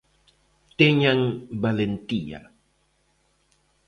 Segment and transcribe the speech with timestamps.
[0.79, 1.19] Teñan
[1.63, 2.39] valentía.